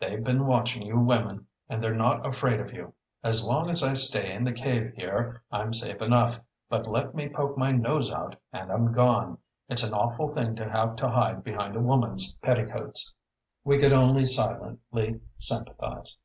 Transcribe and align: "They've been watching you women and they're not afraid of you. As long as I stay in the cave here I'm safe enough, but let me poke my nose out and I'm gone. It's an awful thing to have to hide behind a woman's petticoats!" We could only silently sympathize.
"They've 0.00 0.24
been 0.24 0.46
watching 0.46 0.80
you 0.86 0.98
women 0.98 1.48
and 1.68 1.82
they're 1.82 1.94
not 1.94 2.24
afraid 2.24 2.60
of 2.60 2.72
you. 2.72 2.94
As 3.22 3.44
long 3.46 3.68
as 3.68 3.82
I 3.82 3.92
stay 3.92 4.32
in 4.32 4.42
the 4.42 4.50
cave 4.52 4.94
here 4.96 5.42
I'm 5.52 5.74
safe 5.74 6.00
enough, 6.00 6.40
but 6.70 6.86
let 6.88 7.14
me 7.14 7.28
poke 7.28 7.58
my 7.58 7.72
nose 7.72 8.10
out 8.10 8.36
and 8.54 8.72
I'm 8.72 8.90
gone. 8.90 9.36
It's 9.68 9.82
an 9.82 9.92
awful 9.92 10.28
thing 10.28 10.56
to 10.56 10.70
have 10.70 10.96
to 10.96 11.10
hide 11.10 11.44
behind 11.44 11.76
a 11.76 11.80
woman's 11.80 12.36
petticoats!" 12.38 13.12
We 13.64 13.76
could 13.76 13.92
only 13.92 14.24
silently 14.24 15.20
sympathize. 15.36 16.16